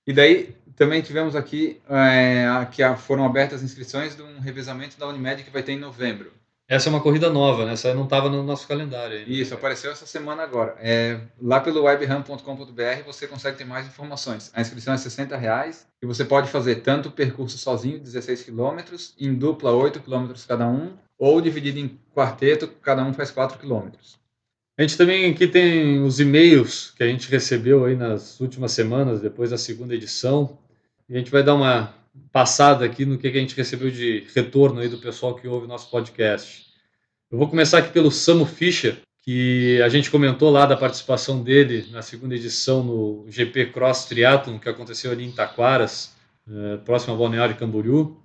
[0.06, 5.08] E daí também tivemos aqui é, que foram abertas as inscrições de um revezamento da
[5.08, 6.32] Unimed que vai ter em novembro.
[6.74, 7.74] Essa é uma corrida nova, né?
[7.74, 9.30] Essa não estava no nosso calendário ainda.
[9.30, 10.76] Isso, apareceu essa semana agora.
[10.80, 14.50] É, lá pelo webram.com.br você consegue ter mais informações.
[14.56, 19.14] A inscrição é 60 reais e você pode fazer tanto o percurso sozinho, 16 quilômetros,
[19.20, 24.18] em dupla, 8 quilômetros cada um, ou dividido em quarteto, cada um faz 4 quilômetros.
[24.76, 29.22] A gente também aqui tem os e-mails que a gente recebeu aí nas últimas semanas,
[29.22, 30.58] depois da segunda edição.
[31.08, 31.94] E a gente vai dar uma
[32.32, 35.66] passada aqui no que que a gente recebeu de retorno aí do pessoal que ouve
[35.66, 36.66] o nosso podcast.
[37.32, 41.88] Eu vou começar aqui pelo Samu Fischer, que a gente comentou lá da participação dele
[41.92, 46.14] na segunda edição no GP Cross Triathlon, que aconteceu ali em Taquaras,
[46.48, 48.22] eh, próximo ao Balneário Camboriú.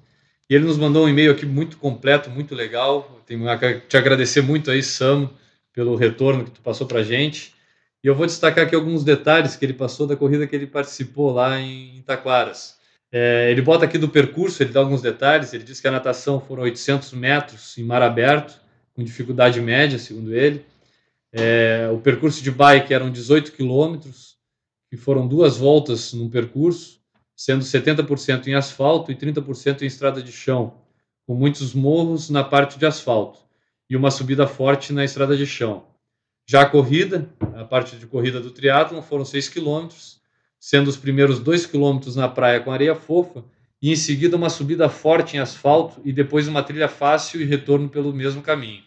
[0.51, 3.23] E ele nos mandou um e-mail aqui muito completo, muito legal.
[3.27, 5.31] Tenho que te agradecer muito aí, Sam,
[5.73, 7.55] pelo retorno que tu passou para gente.
[8.03, 11.33] E eu vou destacar aqui alguns detalhes que ele passou da corrida que ele participou
[11.33, 12.78] lá em Itaquaras.
[13.11, 15.53] É, ele bota aqui do percurso, ele dá alguns detalhes.
[15.53, 18.61] Ele diz que a natação foram 800 metros em mar aberto,
[18.95, 20.65] com dificuldade média, segundo ele.
[21.33, 24.37] É, o percurso de bike eram 18 quilômetros,
[24.91, 26.99] que foram duas voltas no percurso
[27.39, 30.75] sendo 70% em asfalto e 30% em estrada de chão,
[31.25, 33.39] com muitos morros na parte de asfalto
[33.89, 35.87] e uma subida forte na estrada de chão.
[36.49, 40.18] Já a corrida, a parte de corrida do triatlon, foram 6 quilômetros,
[40.61, 43.45] sendo os primeiros 2 quilômetros na praia com areia fofa
[43.81, 47.89] e em seguida uma subida forte em asfalto e depois uma trilha fácil e retorno
[47.89, 48.83] pelo mesmo caminho.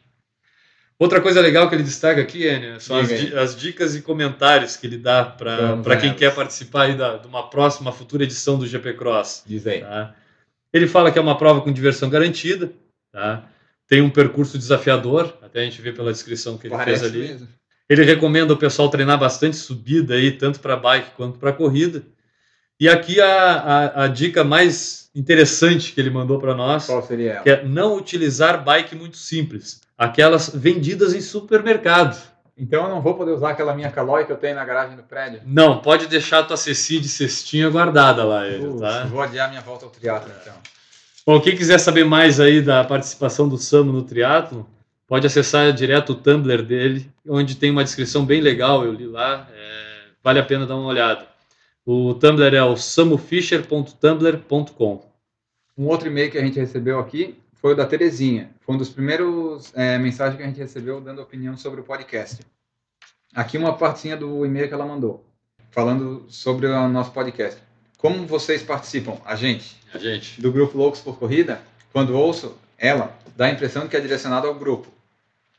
[1.00, 4.86] Outra coisa legal que ele destaca aqui, Enio, são as, as, dicas e comentários que
[4.86, 8.94] ele dá para quem quer participar aí da, de uma próxima, futura edição do GP
[8.94, 9.44] Cross.
[9.48, 9.82] Diz aí.
[9.82, 10.14] Tá?
[10.72, 12.72] Ele fala que é uma prova com diversão garantida,
[13.12, 13.50] tá?
[13.88, 17.28] tem um percurso desafiador, até a gente vê pela descrição que ele Parece fez ali.
[17.28, 17.48] Mesmo.
[17.92, 22.04] Ele recomenda o pessoal treinar bastante subida aí, tanto para bike quanto para corrida.
[22.80, 27.34] E aqui a, a, a, dica mais interessante que ele mandou para nós, Qual seria
[27.34, 27.44] ela?
[27.44, 32.18] que é não utilizar bike muito simples aquelas vendidas em supermercado.
[32.58, 35.04] Então eu não vou poder usar aquela minha Caloi que eu tenho na garagem do
[35.04, 35.42] prédio?
[35.46, 39.04] Não, pode deixar a tua Ceci de cestinha guardada lá, ele, tá?
[39.04, 40.54] Vou adiar minha volta ao triatlo então.
[41.28, 44.66] Bom, quem quiser saber mais aí da participação do Samu no triatlo,
[45.12, 49.46] pode acessar direto o Tumblr dele, onde tem uma descrição bem legal, eu li lá,
[49.54, 51.28] é, vale a pena dar uma olhada.
[51.86, 55.06] O Tumblr é o samufisher.tumblr.com.
[55.78, 58.52] Um outro e-mail que a gente recebeu aqui foi o da Terezinha.
[58.62, 62.40] Foi um dos primeiros é, mensagens que a gente recebeu dando opinião sobre o podcast.
[63.36, 65.26] Aqui uma partinha do e-mail que ela mandou,
[65.72, 67.62] falando sobre o nosso podcast.
[67.98, 69.18] Como vocês participam?
[69.26, 69.76] A gente.
[69.94, 70.42] A gente.
[70.42, 74.48] Do grupo Loucos por Corrida, quando ouço ela, dá a impressão de que é direcionado
[74.48, 75.01] ao grupo.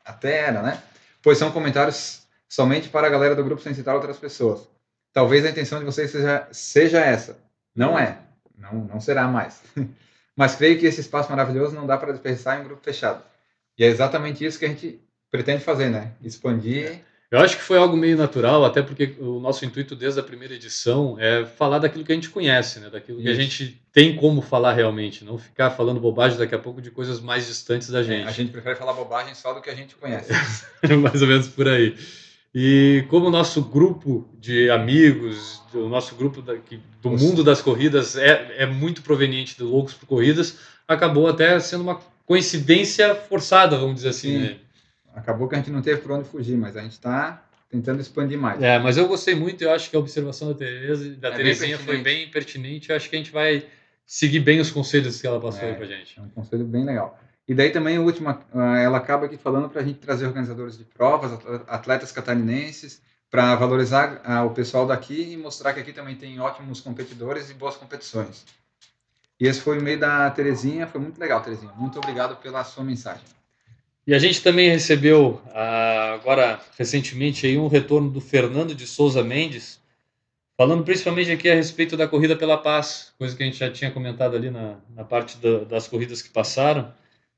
[0.04, 0.82] Até era, né?
[1.22, 4.68] Pois são comentários somente para a galera do grupo sem citar outras pessoas.
[5.12, 7.38] Talvez a intenção de vocês seja, seja essa.
[7.74, 8.18] Não é.
[8.56, 9.62] Não, não será mais.
[10.36, 13.22] Mas creio que esse espaço maravilhoso não dá para desperdiçar em um grupo fechado.
[13.76, 16.12] E é exatamente isso que a gente pretende fazer, né?
[16.22, 17.02] Expandir.
[17.32, 20.52] Eu acho que foi algo meio natural, até porque o nosso intuito desde a primeira
[20.52, 22.90] edição é falar daquilo que a gente conhece, né?
[22.90, 23.26] Daquilo isso.
[23.26, 26.90] que a gente tem como falar realmente, não ficar falando bobagem daqui a pouco de
[26.90, 28.26] coisas mais distantes da gente.
[28.26, 30.30] É, a gente prefere falar bobagem só do que a gente conhece.
[31.00, 31.96] mais ou menos por aí.
[32.54, 37.24] E como o nosso grupo de amigos, o nosso grupo da, que, do Nossa.
[37.24, 41.98] mundo das corridas é, é muito proveniente do Loucos por Corridas, acabou até sendo uma
[42.26, 44.36] coincidência forçada, vamos dizer assim.
[44.36, 44.56] Né?
[45.14, 48.38] Acabou que a gente não teve por onde fugir, mas a gente está tentando expandir
[48.38, 48.62] mais.
[48.62, 51.76] É, mas eu gostei muito, eu acho que a observação da Tereza, da é Terezinha
[51.76, 53.66] bem foi bem pertinente, eu acho que a gente vai
[54.04, 56.18] seguir bem os conselhos que ela passou é, aí pra gente.
[56.18, 57.18] É um conselho bem legal.
[57.48, 60.76] E daí também, a última, ah, ela acaba aqui falando para a gente trazer organizadores
[60.76, 61.32] de provas,
[61.66, 63.00] atletas catarinenses,
[63.32, 67.54] para valorizar uh, o pessoal daqui e mostrar que aqui também tem ótimos competidores e
[67.54, 68.44] boas competições.
[69.40, 71.72] E esse foi o e-mail da Terezinha, foi muito legal, Terezinha.
[71.72, 73.24] Muito obrigado pela sua mensagem.
[74.06, 79.22] E a gente também recebeu, uh, agora recentemente, aí, um retorno do Fernando de Souza
[79.22, 79.80] Mendes,
[80.56, 83.92] falando principalmente aqui a respeito da Corrida pela Paz, coisa que a gente já tinha
[83.92, 86.92] comentado ali na, na parte da, das corridas que passaram.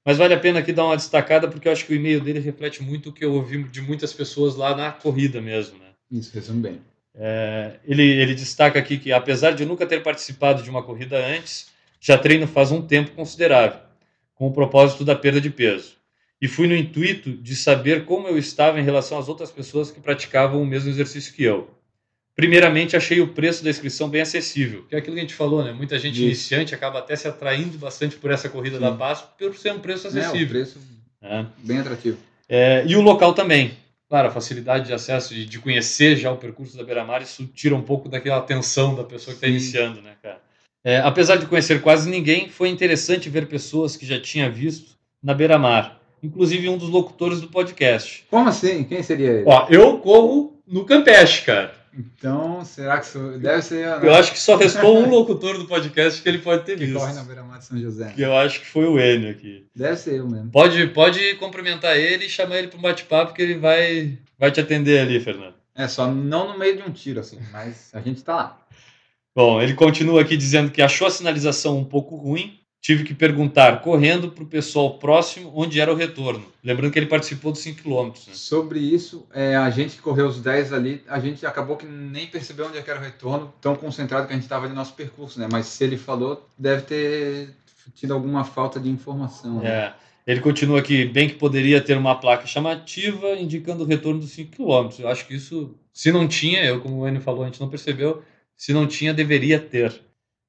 [0.04, 2.38] Mas vale a pena aqui dar uma destacada, porque eu acho que o e-mail dele
[2.38, 5.78] reflete muito o que eu ouvi de muitas pessoas lá na corrida mesmo.
[5.78, 5.86] Né?
[6.10, 6.80] Isso, resume bem.
[7.14, 11.68] É, ele, ele destaca aqui que, apesar de nunca ter participado de uma corrida antes,
[12.00, 13.80] já treino faz um tempo considerável,
[14.34, 15.96] com o propósito da perda de peso.
[16.40, 20.00] E fui no intuito de saber como eu estava em relação às outras pessoas que
[20.00, 21.70] praticavam o mesmo exercício que eu.
[22.36, 25.62] Primeiramente, achei o preço da inscrição bem acessível, que é aquilo que a gente falou,
[25.62, 25.72] né?
[25.72, 26.24] Muita gente Isso.
[26.24, 28.82] iniciante acaba até se atraindo bastante por essa corrida Sim.
[28.82, 30.40] da paz por ser um preço acessível.
[30.40, 30.78] É, um preço
[31.22, 31.46] é.
[31.58, 32.18] bem atrativo.
[32.48, 33.76] É, e o local também.
[34.08, 37.74] Claro, a facilidade de acesso e de conhecer já o percurso da Beira-Mar, isso tira
[37.74, 40.40] um pouco daquela atenção da pessoa que está iniciando, né, cara?
[40.84, 44.92] É, apesar de conhecer quase ninguém, foi interessante ver pessoas que já tinha visto
[45.22, 48.24] na Beira-Mar, inclusive um dos locutores do podcast.
[48.30, 48.84] Como assim?
[48.84, 49.44] Quem seria ele?
[49.46, 51.74] Ó, eu corro no Campeche, cara.
[51.96, 53.86] Então, será que isso deve ser.
[53.86, 54.08] Né?
[54.08, 56.98] Eu acho que só restou um locutor do podcast que ele pode ter que visto.
[56.98, 58.12] corre na beira-mar de São José.
[58.14, 59.64] Que eu acho que foi o Enio aqui.
[59.76, 60.50] Deve ser eu mesmo.
[60.50, 64.60] Pode, pode cumprimentar ele e chamar ele para um bate-papo que ele vai, vai te
[64.60, 65.54] atender ali, Fernando.
[65.76, 68.66] É, só não no meio de um tiro, assim, mas a gente tá lá.
[69.34, 73.80] Bom, ele continua aqui dizendo que achou a sinalização um pouco ruim, tive que perguntar
[73.80, 76.44] correndo para o pessoal próximo onde era o retorno.
[76.62, 78.08] Lembrando que ele participou dos 5 km.
[78.08, 78.34] Né?
[78.34, 82.26] Sobre isso, é, a gente que correu os 10 ali, a gente acabou que nem
[82.26, 84.92] percebeu onde é era o retorno, tão concentrado que a gente estava ali no nosso
[84.92, 85.48] percurso, né?
[85.50, 87.48] Mas se ele falou, deve ter
[87.94, 89.60] tido alguma falta de informação.
[89.60, 89.68] né?
[89.70, 89.94] É.
[90.26, 94.56] Ele continua aqui, bem que poderia ter uma placa chamativa indicando o retorno dos 5
[94.56, 94.90] km.
[94.98, 97.70] Eu acho que isso, se não tinha, eu, como o Enio falou, a gente não
[97.70, 98.22] percebeu,
[98.54, 100.02] se não tinha, deveria ter.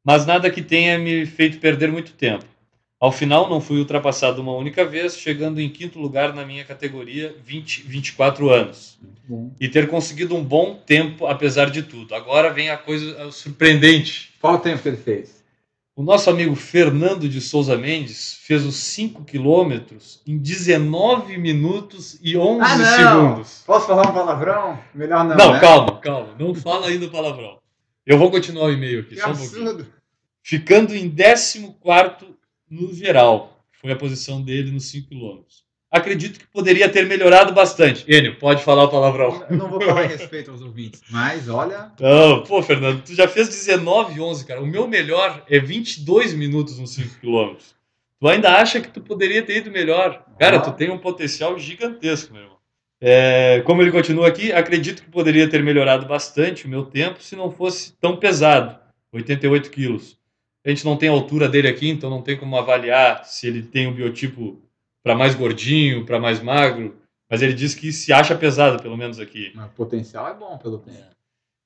[0.06, 2.46] Mas nada que tenha me feito perder muito tempo.
[3.00, 7.36] Ao final, não fui ultrapassado uma única vez, chegando em quinto lugar na minha categoria,
[7.44, 8.98] 20, 24 anos.
[9.60, 12.14] E ter conseguido um bom tempo, apesar de tudo.
[12.16, 14.32] Agora vem a coisa surpreendente.
[14.40, 15.44] Qual o tempo que ele fez?
[15.96, 22.38] O nosso amigo Fernando de Souza Mendes fez os 5 quilômetros em 19 minutos e
[22.38, 23.64] 11 Ah, segundos.
[23.66, 24.78] Posso falar um palavrão?
[24.94, 25.36] Melhor não.
[25.36, 25.60] Não, né?
[25.60, 26.36] calma, calma.
[26.38, 27.58] Não fala ainda o palavrão.
[28.06, 29.62] Eu vou continuar o e-mail aqui, Que só um pouquinho.
[29.70, 29.88] absurdo.
[30.44, 31.74] Ficando em 14
[32.70, 33.64] no geral.
[33.82, 35.64] Foi a posição dele nos 5 quilômetros.
[35.92, 38.04] Acredito que poderia ter melhorado bastante.
[38.12, 39.46] Enio, pode falar o palavrão.
[39.50, 43.28] Eu não vou falar em respeito aos ouvintes, mas olha, Não, pô, Fernando, tu já
[43.28, 44.62] fez 19 e 11, cara.
[44.62, 47.56] O meu melhor é 22 minutos nos 5 km.
[48.20, 50.26] Tu ainda acha que tu poderia ter ido melhor.
[50.40, 50.62] Cara, Ah.
[50.62, 52.55] tu tem um potencial gigantesco, meu irmão.
[53.02, 57.36] É, como ele continua aqui, acredito que poderia ter melhorado bastante o meu tempo se
[57.36, 58.80] não fosse tão pesado,
[59.12, 60.18] 88 quilos.
[60.66, 63.62] A gente não tem a altura dele aqui, então não tem como avaliar se ele
[63.62, 64.62] tem um biotipo
[65.04, 66.96] para mais gordinho, para mais magro,
[67.30, 70.80] mas ele diz que se acha pesado, pelo menos aqui o potencial é bom pelo
[70.80, 71.16] tempo.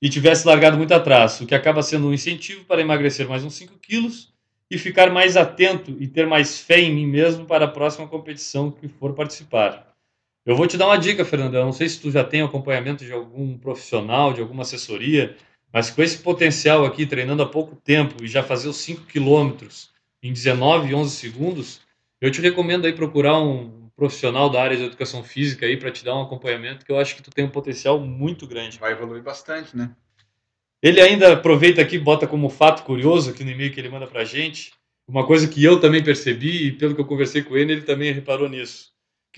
[0.02, 3.54] e tivesse largado muito atrás, o que acaba sendo um incentivo para emagrecer mais uns
[3.54, 4.34] 5 quilos
[4.70, 8.70] e ficar mais atento e ter mais fé em mim mesmo para a próxima competição
[8.70, 9.89] que for participar.
[10.50, 11.54] Eu vou te dar uma dica, Fernando.
[11.54, 15.38] Eu não sei se tu já tem acompanhamento de algum profissional, de alguma assessoria,
[15.72, 19.92] mas com esse potencial aqui, treinando há pouco tempo e já fazer os 5 quilômetros
[20.24, 21.82] em 19 e 11 segundos,
[22.20, 26.04] eu te recomendo aí procurar um profissional da área de educação física aí para te
[26.04, 28.80] dar um acompanhamento, que eu acho que tu tem um potencial muito grande.
[28.80, 29.92] Vai evoluir bastante, né?
[30.82, 34.26] Ele ainda aproveita aqui, bota como fato curioso aqui no e-mail que ele manda pra
[34.26, 34.74] gente,
[35.08, 38.12] uma coisa que eu também percebi e pelo que eu conversei com ele, ele também
[38.12, 38.90] reparou nisso,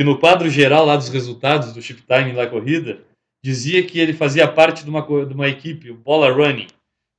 [0.02, 3.02] que no quadro geral lá dos resultados do chip time da corrida,
[3.46, 6.66] dizia que ele fazia parte de uma, de uma equipe, o Bola Running,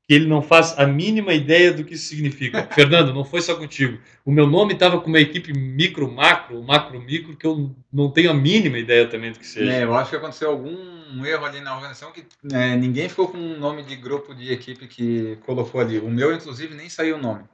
[0.04, 2.66] que ele não faz a mínima ideia do que isso significa.
[2.74, 4.00] Fernando, não foi só contigo.
[4.24, 8.32] O meu nome estava com uma equipe micro, macro, macro, micro, que eu não tenho
[8.32, 9.72] a mínima ideia também do que seja.
[9.72, 13.38] É, eu acho que aconteceu algum erro ali na organização que é, ninguém ficou com
[13.38, 16.00] um nome de grupo de equipe que colocou ali.
[16.00, 17.44] O meu, inclusive, nem saiu o nome.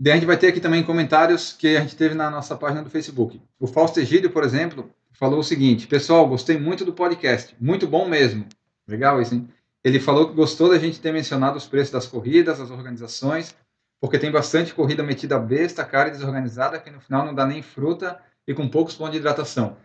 [0.00, 2.82] Daí a gente vai ter aqui também comentários que a gente teve na nossa página
[2.82, 3.40] do Facebook.
[3.58, 7.56] O Fausto Egídio, por exemplo, falou o seguinte: Pessoal, gostei muito do podcast.
[7.60, 8.46] Muito bom mesmo.
[8.86, 9.48] Legal isso, hein?
[9.82, 13.56] Ele falou que gostou da gente ter mencionado os preços das corridas, das organizações,
[14.00, 17.62] porque tem bastante corrida metida besta, cara e desorganizada, que no final não dá nem
[17.62, 19.76] fruta e com poucos pontos de hidratação.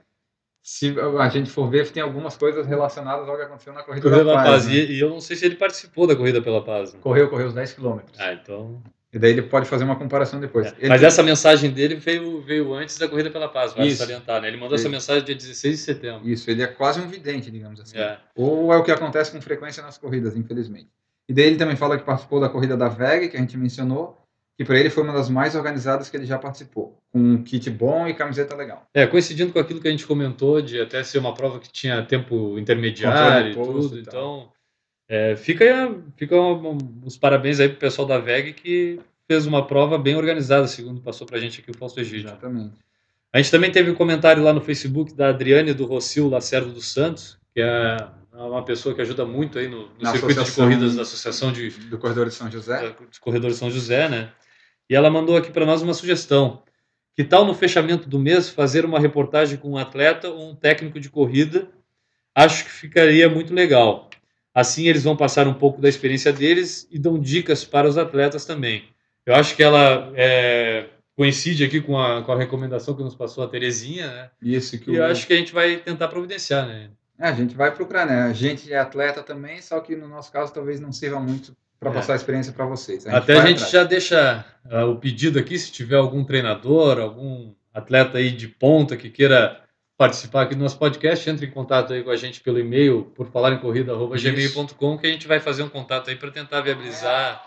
[0.62, 4.24] Se a gente for ver, tem algumas coisas relacionadas ao que aconteceu na corrida Corrida
[4.24, 4.64] da pela Paz.
[4.64, 4.68] Paz.
[4.68, 4.74] né?
[4.74, 6.94] E eu não sei se ele participou da Corrida pela Paz.
[6.94, 7.00] né?
[7.02, 8.18] Correu, correu os 10 quilômetros.
[8.20, 8.82] Ah, então.
[9.14, 10.68] E daí ele pode fazer uma comparação depois.
[10.68, 10.76] É.
[10.80, 13.98] Ele Mas essa mensagem dele veio, veio antes da Corrida pela Paz, Isso.
[13.98, 14.48] salientar, né?
[14.48, 14.92] Ele mandou essa Isso.
[14.92, 16.28] mensagem dia 16 de setembro.
[16.28, 17.98] Isso, ele é quase um vidente, digamos assim.
[17.98, 18.18] É.
[18.36, 20.90] Ou é o que acontece com frequência nas corridas, infelizmente.
[21.30, 24.20] E daí ele também fala que participou da corrida da VEG, que a gente mencionou,
[24.58, 26.98] que para ele foi uma das mais organizadas que ele já participou.
[27.12, 28.88] Com um kit bom e camiseta legal.
[28.96, 32.04] É, coincidindo com aquilo que a gente comentou, de até ser uma prova que tinha
[32.04, 33.96] tempo intermediário e tudo.
[33.96, 34.02] e.
[34.02, 34.50] Então,
[35.08, 39.98] é, fica, fica um- os parabéns aí pro pessoal da VEG que fez uma prova
[39.98, 42.28] bem organizada, segundo passou pra gente aqui o Fausto Egídio.
[42.30, 42.74] Exatamente.
[43.32, 46.92] A gente também teve um comentário lá no Facebook da Adriane do Rocio Lacerdo dos
[46.92, 47.98] Santos, que é
[48.32, 51.98] uma pessoa que ajuda muito aí no, no circuito de corridas da Associação de, Do
[51.98, 52.96] Corredor de São José.
[53.10, 54.30] dos Corredores São José, né?
[54.90, 56.62] E ela mandou aqui para nós uma sugestão.
[57.16, 61.00] Que tal no fechamento do mês fazer uma reportagem com um atleta ou um técnico
[61.00, 61.68] de corrida?
[62.36, 64.10] Acho que ficaria muito legal.
[64.54, 68.46] Assim eles vão passar um pouco da experiência deles e dão dicas para os atletas
[68.46, 68.84] também.
[69.26, 70.86] Eu acho que ela é,
[71.16, 74.30] coincide aqui com a, com a recomendação que nos passou a Terezinha, né?
[74.42, 76.90] Isso que E eu acho que a gente vai tentar providenciar, né?
[77.20, 78.24] É, a gente vai procurar, né?
[78.24, 81.90] A gente é atleta também, só que no nosso caso talvez não sirva muito para
[81.90, 81.94] É.
[81.94, 83.06] passar a experiência para vocês.
[83.08, 83.72] Até a gente atrás.
[83.72, 88.96] já deixa ah, o pedido aqui, se tiver algum treinador, algum atleta aí de ponta
[88.98, 89.63] que queira
[90.04, 93.26] participar aqui do nosso podcast, entre em contato aí com a gente pelo e-mail, por
[93.28, 97.42] falar em corrida.gmail.com, que a gente vai fazer um contato aí para tentar viabilizar.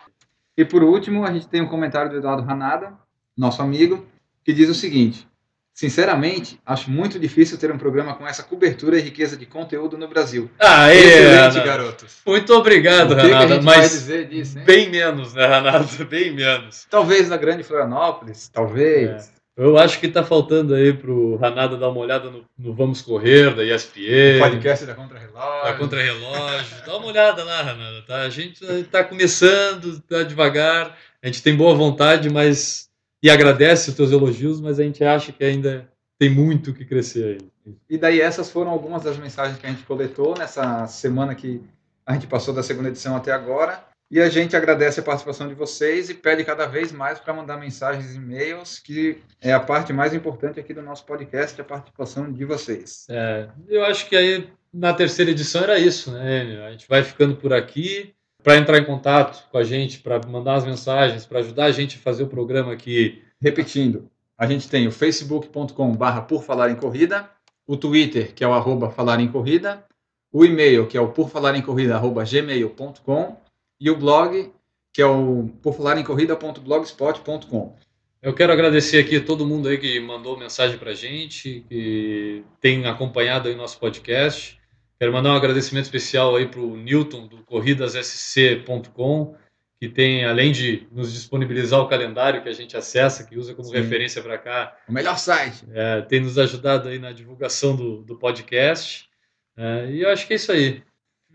[0.57, 2.95] E por último, a gente tem um comentário do Eduardo Ranada,
[3.37, 4.07] nosso amigo,
[4.43, 5.29] que diz o seguinte:
[5.75, 10.09] Sinceramente, acho muito difícil ter um programa com essa cobertura e riqueza de conteúdo no
[10.09, 10.51] Brasil.
[10.59, 12.17] Ah, Excelente, é, garotos.
[12.27, 14.65] Muito obrigado, o que, que a gente vai mas dizer disso, hein?
[14.65, 16.05] bem menos, né, Renata?
[16.09, 16.87] Bem menos.
[16.89, 19.31] Talvez na grande Florianópolis, talvez.
[19.57, 23.55] Eu acho que tá faltando aí pro Ranada dar uma olhada no, no Vamos Correr,
[23.55, 24.39] da ESPN.
[24.39, 25.63] Podcast da Contra-Relógio.
[25.63, 26.77] Tá contra-relógio.
[26.85, 28.07] Dá uma olhada lá, Renata.
[28.07, 28.21] Tá?
[28.21, 30.99] A gente tá começando, tá devagar.
[31.23, 32.91] A gente tem boa vontade, mas.
[33.23, 37.41] e agradece os teus elogios, mas a gente acha que ainda tem muito que crescer
[37.67, 37.75] aí.
[37.89, 41.63] E daí essas foram algumas das mensagens que a gente coletou nessa semana que
[42.05, 43.83] a gente passou da segunda edição até agora.
[44.09, 47.57] E a gente agradece a participação de vocês e pede cada vez mais para mandar
[47.57, 52.33] mensagens e e-mails, que é a parte mais importante aqui do nosso podcast, a participação
[52.33, 53.07] de vocês.
[53.11, 56.65] É, eu acho que aí na terceira edição era isso, né?
[56.67, 58.13] A gente vai ficando por aqui.
[58.45, 61.97] Para entrar em contato com a gente, para mandar as mensagens, para ajudar a gente
[61.97, 63.21] a fazer o programa aqui.
[63.41, 67.29] Repetindo, a gente tem o facebook.com/barra por falar em corrida,
[67.67, 69.85] o Twitter, que é o arroba falar em corrida,
[70.33, 73.37] o e-mail, que é o por falar em corrida, arroba gmail.com,
[73.81, 74.53] e o blog,
[74.93, 77.77] que é o porfalarencorrida.blogspot.com.
[78.23, 82.45] Eu quero agradecer aqui a todo mundo aí que mandou mensagem para a gente, que
[82.61, 84.59] tem acompanhado aí o nosso podcast.
[84.99, 89.37] Quero mandar um agradecimento especial aí para o Newton, do corridassc.com,
[89.79, 93.69] que tem, além de nos disponibilizar o calendário que a gente acessa, que usa como
[93.69, 93.75] Sim.
[93.75, 94.75] referência para cá.
[94.89, 95.65] O melhor site.
[95.73, 99.07] É, tem nos ajudado aí na divulgação do, do podcast.
[99.55, 100.83] É, e eu acho que é isso aí.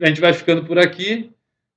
[0.01, 1.31] A gente vai ficando por aqui.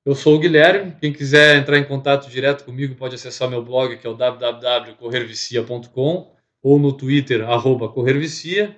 [0.04, 0.94] Eu sou o Guilherme.
[1.00, 6.34] Quem quiser entrar em contato direto comigo pode acessar meu blog, que é o www.corrervicia.com
[6.62, 8.76] ou no Twitter, arroba corrervicia.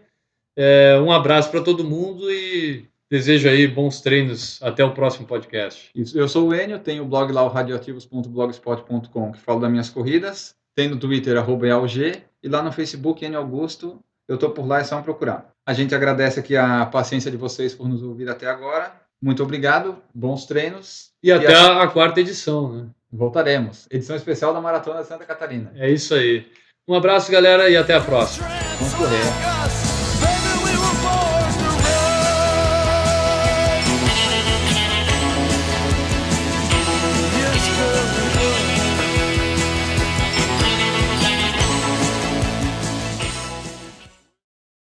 [0.57, 4.62] É, um abraço para todo mundo e desejo aí bons treinos.
[4.62, 5.91] Até o próximo podcast.
[5.95, 6.18] Isso.
[6.18, 10.55] Eu sou o Enio, tenho o blog lá, o radioativos.blogspot.com, que fala das minhas corridas.
[10.77, 14.01] Tem no Twitter, arroba EALG, e lá no Facebook, Enio Augusto.
[14.29, 15.53] Eu estou por lá, é só procurar.
[15.64, 19.06] A gente agradece aqui a paciência de vocês por nos ouvir até agora.
[19.23, 21.11] Muito obrigado, bons treinos.
[21.23, 21.83] E, e até a...
[21.83, 22.87] a quarta edição, né?
[23.11, 23.87] Voltaremos.
[23.91, 25.73] Edição especial da Maratona de Santa Catarina.
[25.77, 26.47] É isso aí.
[26.87, 28.47] Um abraço, galera, e até a próxima.
[28.79, 29.56] Vamos correr.